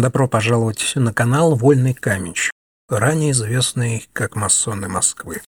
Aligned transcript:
Добро 0.00 0.28
пожаловать 0.28 0.92
на 0.94 1.12
канал 1.12 1.54
«Вольный 1.56 1.92
каменщик», 1.92 2.52
ранее 2.88 3.32
известный 3.32 4.08
как 4.14 4.34
«Масоны 4.34 4.88
Москвы». 4.88 5.42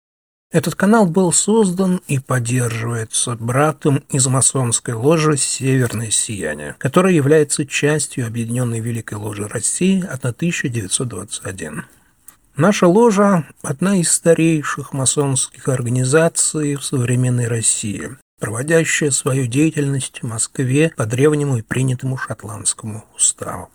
Этот 0.51 0.73
канал 0.73 1.05
был 1.05 1.31
создан 1.31 2.01
и 2.07 2.17
поддерживается 2.17 3.35
братом 3.35 3.97
из 4.09 4.25
масонской 4.25 4.95
ложи 4.95 5.37
«Северное 5.37 6.09
сияние», 6.09 6.75
которая 6.79 7.13
является 7.13 7.63
частью 7.67 8.25
Объединенной 8.25 8.79
Великой 8.79 9.19
Ложи 9.19 9.47
России 9.47 10.03
от 10.03 10.25
1921. 10.25 11.85
Наша 12.57 12.87
ложа– 12.87 13.45
одна 13.61 13.97
из 13.97 14.11
старейших 14.11 14.93
масонских 14.93 15.67
организаций 15.67 16.73
в 16.73 16.83
современной 16.83 17.47
России, 17.47 18.17
проводящая 18.39 19.11
свою 19.11 19.45
деятельность 19.45 20.23
в 20.23 20.27
Москве 20.27 20.91
по 20.97 21.05
древнему 21.05 21.57
и 21.57 21.61
принятому 21.61 22.17
шотландскому 22.17 23.05
уставу. 23.15 23.69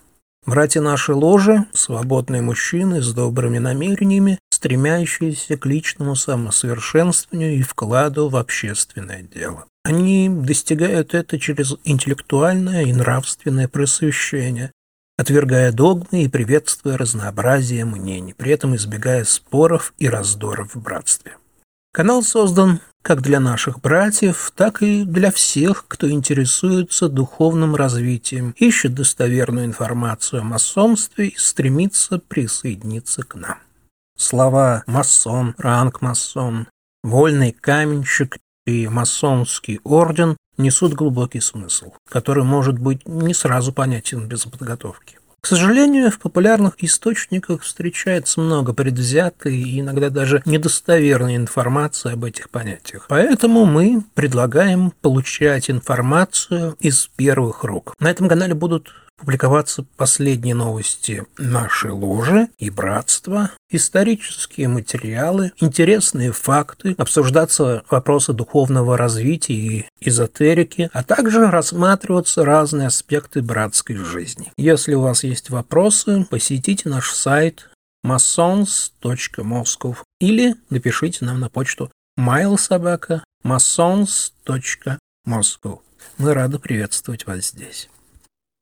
Братья 0.47 0.83
нашей 0.83 1.15
ложи– 1.15 1.65
свободные 1.73 2.43
мужчины 2.43 3.01
с 3.01 3.15
добрыми 3.15 3.57
намерениями, 3.57 4.39
стремящиеся 4.51 5.57
к 5.57 5.65
личному 5.65 6.17
самосовершенствованию 6.17 7.55
и 7.57 7.63
вкладу 7.63 8.29
в 8.29 8.37
общественное 8.37 9.23
дело. 9.23 9.65
Они 9.85 10.29
достигают 10.29 11.15
это 11.15 11.39
через 11.39 11.77
интеллектуальное 11.85 12.83
и 12.83 12.93
нравственное 12.93 13.69
просвещение, 13.69 14.71
отвергая 15.17 15.73
догмы 15.73 16.25
и 16.25 16.29
приветствуя 16.29 16.99
разнообразие 16.99 17.87
мнений, 17.87 18.35
при 18.35 18.53
этом 18.53 18.77
избегая 18.77 19.25
споров 19.25 19.95
и 19.97 20.11
раздоров 20.11 20.75
в 20.75 20.83
братстве. 20.83 21.39
Канал 21.95 22.23
создан 22.23 22.81
как 23.05 23.21
для 23.21 23.39
наших 23.39 23.81
братьев, 23.81 24.51
так 24.57 24.83
и 24.83 25.05
для 25.05 25.31
всех, 25.31 25.85
кто 25.87 26.11
интересуется 26.11 27.11
духовным 27.11 27.77
развитием, 27.77 28.55
ищет 28.57 28.95
достоверную 28.95 29.67
информацию 29.67 30.41
о 30.41 30.45
масонстве 30.45 31.29
и 31.29 31.37
стремится 31.37 32.19
присоединиться 32.19 33.23
к 33.23 33.35
нам. 33.35 33.59
Слова 34.17 34.85
«масон», 34.87 35.55
«ранг 35.59 36.01
масон», 36.01 36.67
«вольный 37.03 37.53
каменщик» 37.53 38.39
и 38.65 38.89
«масонский 38.89 39.81
орден» 39.85 40.39
несут 40.57 40.95
глубокий 40.95 41.41
смысл, 41.41 41.93
который 42.09 42.45
может 42.45 42.79
быть 42.79 43.07
не 43.07 43.35
сразу 43.35 43.75
понятен 43.75 44.27
без 44.27 44.47
подготовки. 44.47 45.19
К 45.45 45.47
сожалению, 45.47 46.11
в 46.11 46.21
популярных 46.21 46.83
источниках 46.83 47.65
встречается 47.65 48.41
много 48.41 48.73
предвзятой 48.73 49.55
и 49.55 49.81
иногда 49.81 50.09
даже 50.09 50.41
недостоверной 50.47 51.37
информации 51.37 52.15
об 52.15 52.25
этих 52.25 52.49
понятиях. 52.49 53.05
Поэтому 53.11 53.67
мы 53.67 54.03
предлагаем 54.15 54.91
получать 55.03 55.69
информацию 55.69 56.77
из 56.81 57.11
первых 57.15 57.63
рук. 57.63 57.95
На 58.01 58.11
этом 58.11 58.27
канале 58.27 58.55
будут 58.55 58.95
публиковаться 59.17 59.85
последние 59.97 60.55
новости 60.55 61.25
нашей 61.39 61.91
ложи 61.91 62.49
и 62.59 62.71
братства, 62.71 63.51
исторические 63.71 64.69
материалы, 64.69 65.53
интересные 65.61 66.33
факты, 66.33 66.95
обсуждаться 66.99 67.85
вопросы 67.91 68.33
духовного 68.33 68.97
развития 68.97 69.55
и 69.55 69.87
эзотерики, 70.01 70.91
а 70.93 71.03
также 71.03 71.51
рассматриваться 71.51 72.45
разные 72.45 72.87
аспекты 72.89 73.43
братской 73.43 73.97
жизни. 73.97 74.53
Если 74.57 74.95
у 74.95 75.03
вас 75.03 75.25
есть 75.25 75.51
вопросы, 75.51 76.27
посетите 76.31 76.89
наш 76.89 77.11
сайт 77.11 77.69
masons.moscow 78.05 79.97
или 80.21 80.57
напишите 80.71 81.25
нам 81.25 81.41
на 81.41 81.49
почту 81.49 81.91
mailsobaka 82.19 83.23
masons.moscow. 83.45 85.81
Мы 86.19 86.35
рады 86.35 86.59
приветствовать 86.59 87.27
вас 87.27 87.47
здесь. 87.47 87.89